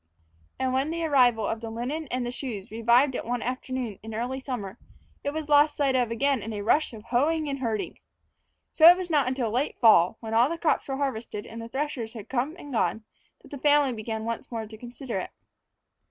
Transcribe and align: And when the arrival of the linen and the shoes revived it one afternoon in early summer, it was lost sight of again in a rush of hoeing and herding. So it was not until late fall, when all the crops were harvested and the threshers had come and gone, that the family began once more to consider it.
And 0.57 0.73
when 0.73 0.89
the 0.89 1.05
arrival 1.05 1.45
of 1.45 1.61
the 1.61 1.69
linen 1.69 2.07
and 2.07 2.25
the 2.25 2.31
shoes 2.31 2.71
revived 2.71 3.13
it 3.13 3.23
one 3.23 3.43
afternoon 3.43 3.99
in 4.01 4.15
early 4.15 4.39
summer, 4.39 4.79
it 5.23 5.29
was 5.31 5.47
lost 5.47 5.77
sight 5.77 5.95
of 5.95 6.09
again 6.09 6.41
in 6.41 6.53
a 6.53 6.63
rush 6.63 6.91
of 6.91 7.03
hoeing 7.03 7.47
and 7.47 7.59
herding. 7.59 7.99
So 8.73 8.87
it 8.87 8.97
was 8.97 9.11
not 9.11 9.27
until 9.27 9.51
late 9.51 9.77
fall, 9.79 10.17
when 10.19 10.33
all 10.33 10.49
the 10.49 10.57
crops 10.57 10.87
were 10.87 10.97
harvested 10.97 11.45
and 11.45 11.61
the 11.61 11.69
threshers 11.69 12.13
had 12.13 12.29
come 12.29 12.55
and 12.57 12.73
gone, 12.73 13.03
that 13.43 13.51
the 13.51 13.59
family 13.59 13.93
began 13.93 14.25
once 14.25 14.51
more 14.51 14.65
to 14.65 14.75
consider 14.75 15.19
it. 15.19 15.29